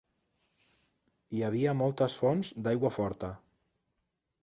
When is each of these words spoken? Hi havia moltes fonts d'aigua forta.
Hi 1.35 1.45
havia 1.49 1.77
moltes 1.83 2.17
fonts 2.25 2.53
d'aigua 2.67 2.95
forta. 3.01 3.35